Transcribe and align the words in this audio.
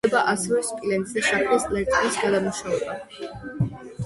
ხდება 0.03 0.21
ასევე 0.29 0.61
სპილენძისა 0.69 1.27
და 1.35 1.41
შაქრის 1.41 1.67
ლერწმის 1.75 2.19
გადამუშავება. 2.23 2.99